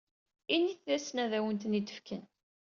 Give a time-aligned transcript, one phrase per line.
[0.55, 2.23] Init-asen ad awen-ten-id-fken.